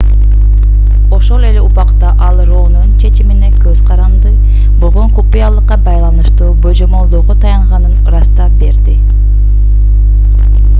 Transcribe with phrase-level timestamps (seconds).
[1.17, 4.33] ошол эле убакта ал роунун чечимине көз каранды
[4.81, 8.97] болгон купуялыкка байланыштуу божомолдоого таянганын ырастап берди